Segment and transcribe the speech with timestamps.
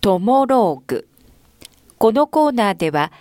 [0.00, 1.06] トモローグ。
[1.98, 3.12] このコーナーでは、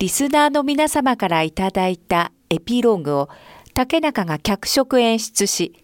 [0.00, 3.28] リスナーの皆様からいただいたエピローグを
[3.72, 5.74] 竹中が脚色演出し、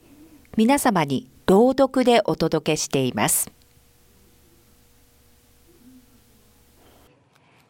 [0.56, 3.52] 皆様に朗読でお届けしています。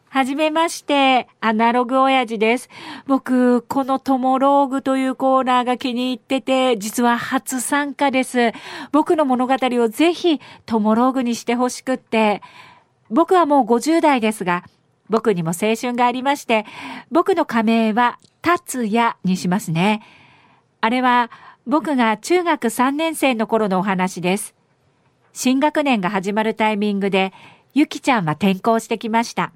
[0.09, 2.67] はじめまして、アナログ親父です。
[3.05, 8.51] 僕、このトモローグというコーナーが気に入ってて、実は初参加です。
[8.91, 12.41] 僕の物語をぜひトモローグにしてほしくって、
[13.11, 14.63] 僕はもう50代ですが、
[15.09, 16.65] 僕にも青春がありまして、
[17.11, 20.01] 僕の仮名は達也にしますね。
[20.79, 21.29] あれは
[21.67, 24.55] 僕が中学3年生の頃のお話です。
[25.33, 27.33] 新学年が始まるタイミングで、
[27.73, 29.51] ゆきちゃんは転校してきました。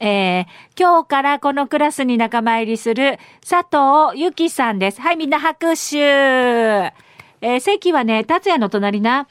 [0.00, 0.46] えー、
[0.78, 5.00] 今日からこのクラスに仲間入りする佐藤ゆきさんです。
[5.00, 5.98] はい、みんな拍手。
[5.98, 9.28] えー、席はね、達也の隣な。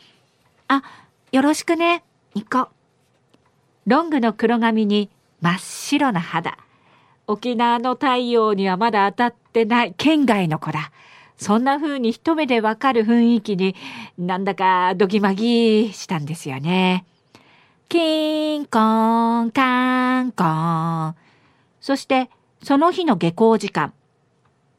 [0.68, 0.84] あ、
[1.32, 2.04] よろしくね。
[2.36, 2.81] 行こう。
[3.88, 5.10] ロングの黒髪に
[5.42, 6.58] 真っ白な肌。
[7.26, 10.92] 沖縄の太陽にはまだ当たってない県外の子だ。
[11.38, 13.76] そんな風に一目でわかる雰囲気に
[14.20, 17.06] なんだかドギマギしたんですよね。
[17.90, 21.16] キンコーンカンコーン。
[21.80, 22.30] そして、
[22.62, 23.94] その日の下校時間。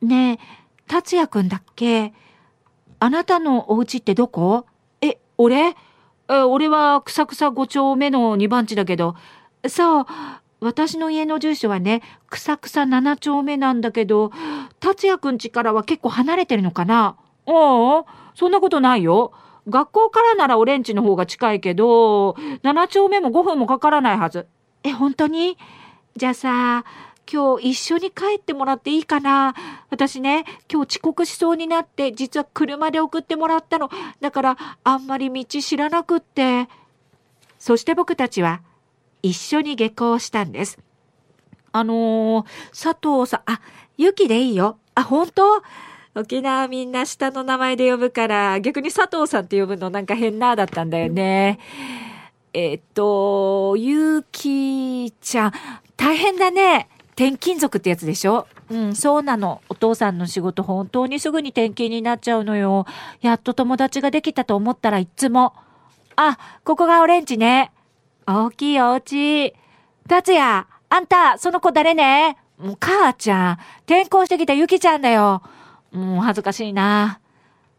[0.01, 0.39] ねえ、
[0.87, 2.13] 達也くんだっけ？
[3.01, 4.65] あなたのお家ってどこ？
[5.01, 5.75] え、俺、
[6.28, 9.17] 俺は草草5丁目の2番地だけど。
[9.69, 10.06] そう、
[10.61, 14.33] 私の家の住所はね、草草7丁目なんだけど、
[14.81, 17.17] 達也くん家からは結構離れてるのかな？
[17.47, 19.33] ああ、そんなことないよ。
[19.69, 24.47] 学校からならオレンジの方が近いけど、7丁目も5分もかからないはず。
[24.83, 25.57] え、本当に？
[26.17, 26.84] じゃあさ、
[27.31, 29.55] 今日一緒に帰ってもらっていいかな？
[29.91, 33.91] 私ね、今日遅刻しそうになって、実は車で送ってもらったの。
[34.20, 36.69] だから、あんまり道知らなくって。
[37.59, 38.61] そして僕たちは、
[39.23, 40.79] 一緒に下校したんです。
[41.70, 43.61] あのー、佐藤さん、あ、
[43.97, 44.79] ゆきでいいよ。
[44.95, 45.62] あ、本当？
[46.14, 51.58] 沖縄みんな下の名前で呼ぶから、逆に佐藤さんって呼ぶのなんか変なだったんだよね。
[52.52, 55.52] えっと、ゆきちゃん、
[55.97, 56.91] 大変だね。
[57.23, 58.49] 転勤族ってやつでしょ？
[58.69, 59.63] うん、そうなの。
[59.69, 62.85] お父さんの仕事本当にすぐに転勤になっちゃうのよ。
[63.21, 65.55] やっと友達ができたと思ったらいつも。
[66.17, 67.71] あ、ここがオレンジね。
[68.27, 69.55] 大きいお家。
[70.09, 75.43] 達也、あんた、その子誰ねもう母ちゃん、転校してきたゆきちゃんだよ。
[75.93, 77.21] もう恥ずかしいな。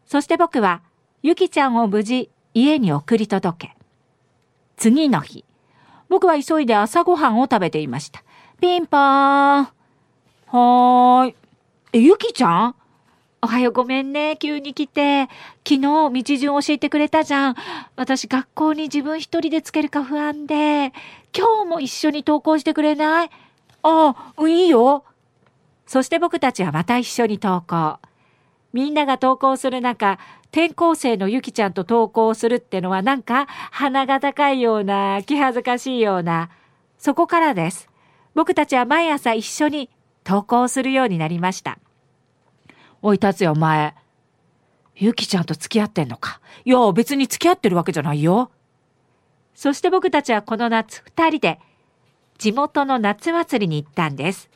[0.06, 0.80] そして僕は、
[1.22, 3.76] ゆきちゃんを無事家に送り届け。
[4.78, 5.44] 次の日、
[6.08, 8.23] 僕は急いで朝ごはんを食べていました。
[8.60, 9.64] ピンポーン。
[9.64, 11.34] はーい。
[11.92, 12.74] え、ゆきちゃん？
[13.42, 14.36] おはようごめんね。
[14.38, 15.28] 急に来て。
[15.68, 17.56] 昨日道順教えてくれたじゃん。
[17.96, 20.92] 私学校に自分一人でつけるか不安で。
[21.36, 23.30] 今日も一緒に登校してくれない？
[23.82, 25.04] ああ、いいよ。
[25.86, 27.98] そして僕たちはまた一緒に登校。
[28.72, 30.18] みんなが登校する中、
[30.52, 36.48] 転校生のゆきちゃんと登校するってのはなんか鼻が高いような、気恥ずかしいような、
[36.98, 37.90] そこからです。
[38.34, 39.90] 僕たちは毎朝一緒に
[40.26, 41.78] 登校するようになりました。
[43.02, 43.94] おい、達也お前。
[44.96, 46.40] ゆきちゃんと付き合ってんのか？
[46.64, 48.50] いや、別に付き合ってるわけじゃないよ。
[49.54, 51.60] そして僕たちはこの夏二人で
[52.38, 54.48] 地元の夏祭りに行ったんです。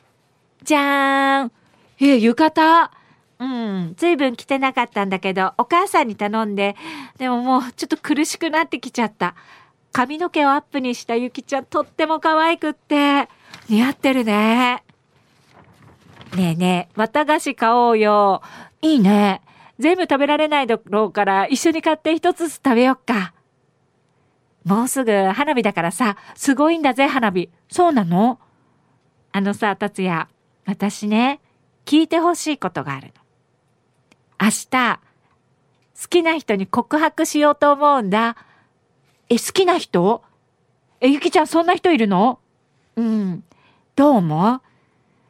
[0.63, 1.51] じゃーん。
[1.99, 2.91] え、浴衣？
[3.39, 6.75] うん、ずいぶん着てなかったんだけど、お母さんに頼んで、
[7.17, 9.35] でももうちょっと苦しくなってきちゃった。
[9.93, 13.29] 髪の毛をアップにしたゆきちゃんとっても可愛くって、
[13.69, 14.83] 似合ってるね。
[16.35, 18.41] ねえねえ、綿菓子買おうよ。
[18.81, 19.41] いいね。
[19.77, 23.33] 全部食べられないだろうから一緒に買って一つずつ食べよっか。
[24.65, 27.49] もうすぐ花火だからさ、すごいんだぜ、花火。
[27.69, 28.39] そうなの？
[29.31, 30.27] あのさ、達也。
[30.65, 31.39] 私ね、
[31.85, 33.13] 聞いてほしいことがあるの。
[34.41, 34.99] 明日、
[36.01, 38.35] 好きな人に告白しようと思うんだ。
[39.29, 40.23] え、好きな人？
[41.01, 42.39] え、ゆきちゃんそんな人いるの？
[42.95, 43.43] うん。
[43.99, 44.61] どう思う？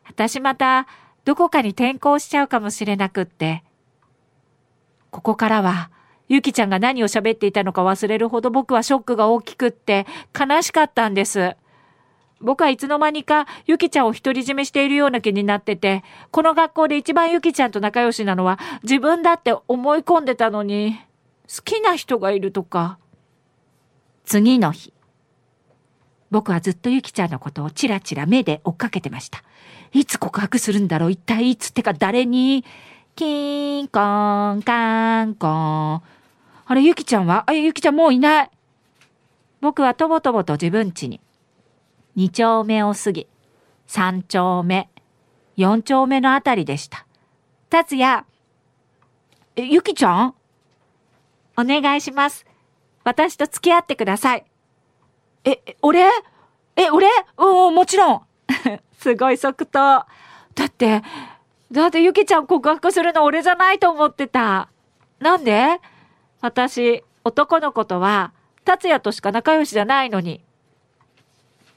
[0.06, 0.86] 私また、
[1.26, 3.64] どこかに転校しちゃうかもしれなくって。
[5.10, 5.90] ここからは、
[6.28, 10.06] ゆきちゃんが何を喋っていたのか忘れるほど僕はショックが大きくって
[10.40, 11.56] 悲しかったんです。
[12.42, 20.96] 僕はいつの間にかゆきちゃんを独り占めしているような気になってて、この学校で一番ゆきちゃんと仲良しなのは自分だって思い込んでたのに、
[21.48, 23.00] 好きな人がいるとか。
[24.26, 24.94] 次の日。
[26.32, 29.44] 僕はずっとゆきちゃんのことをチラチラ目で追っかけてました。
[29.92, 32.64] いつ告白するんだろう一体いつってか誰に？
[33.16, 36.02] キーンコーンカーンコーン。
[36.66, 37.44] あれ、ゆきちゃんは？
[37.48, 38.52] あ、ゆきちゃんもういない。
[39.60, 41.20] 僕はとぼとぼと自分家に、
[42.16, 43.28] 2丁目を過ぎ、
[43.88, 44.88] 3丁目、
[45.58, 47.06] 4丁目のあたりでした。
[47.70, 48.24] 達也、
[49.56, 50.36] え、ゆきちゃん？
[51.58, 52.46] お願いします。
[53.04, 54.46] 私と付き合ってください。
[55.44, 56.02] え、俺？
[56.76, 57.08] え、俺？
[57.38, 58.22] うん、もちろん。
[59.00, 60.06] すごい即答。
[60.56, 61.02] だって、
[61.72, 64.70] だってゆきちゃん告白するの俺じゃないと思ってた。
[65.20, 65.80] なんで？
[66.42, 68.32] 私、男の子とは、
[68.66, 70.44] 達也としか仲良しじゃないのに。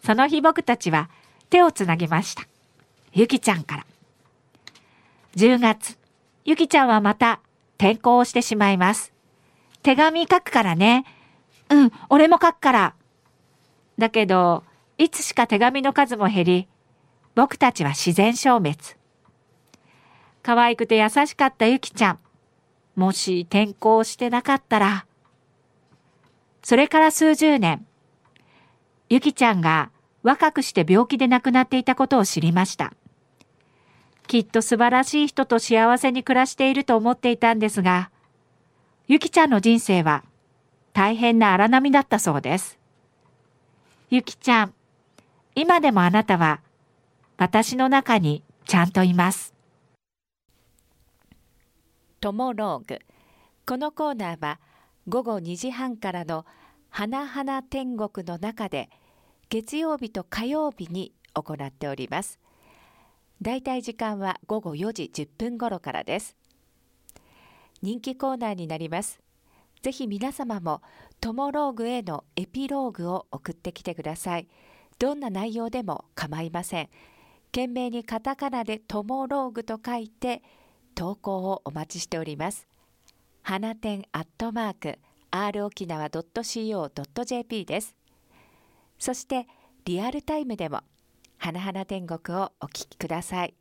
[0.04, 1.10] その日僕たちは
[1.50, 2.42] 手をつなぎました。
[3.12, 3.86] ゆきちゃんから。
[5.36, 5.98] 10月、
[6.44, 7.40] ゆきちゃんはまた
[7.78, 9.12] 転校をしてしまいます。
[9.82, 11.04] 手紙書くからね。
[11.68, 12.94] うん、俺も書くから。
[13.98, 14.64] だけど、
[14.98, 16.68] いつしか手紙の数も減り、
[17.34, 18.76] 僕たちは自然消滅。
[20.42, 22.18] 可愛くて優しかったゆきちゃん。
[22.96, 25.06] もし転校してなかったら。
[26.62, 27.86] それから数十年、
[29.08, 29.90] ゆきちゃんが
[30.22, 32.92] 若くして病気で亡くなっていたことを知りました。
[34.26, 38.10] きっと素晴らしい人と幸せに暮らしていると思っていたんですが、
[39.08, 40.24] ゆきちゃんの人生は
[40.92, 42.78] 大変な荒波だったそうです。
[44.14, 44.74] ゆきちゃん、
[45.54, 46.60] 今でもあなたは
[47.38, 49.54] 私の中にちゃんといます。
[52.20, 52.98] トモローグ。
[53.64, 54.60] このコーナーは
[55.08, 56.44] 午後2時半からの
[56.90, 58.90] 花々天国の中で
[59.48, 62.38] 月曜日と火曜日に行っております。
[63.40, 66.36] だいたい時間は午後4時10分頃からです。
[67.80, 69.22] 人気コーナーになります。
[69.80, 70.82] ぜひ皆様も
[71.22, 74.48] トモローグへのエピローグを送ってきてください。
[74.98, 76.88] どんな内容でも構いません。
[77.52, 80.42] 懸命にカタカナでトモローグと書いて
[80.96, 82.66] 投稿をお待ちしております。
[83.42, 84.98] 花店アットマーク
[85.30, 87.94] r 沖縄 .co.jp です。
[88.98, 89.46] そして
[89.84, 90.80] リアルタイムでも
[91.38, 93.54] 花々天国をお聞きください。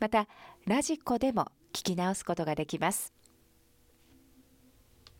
[0.00, 0.28] また
[0.66, 3.14] ラジコでも聞き直すことができます。